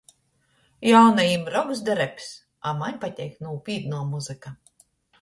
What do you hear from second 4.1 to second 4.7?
muzyka.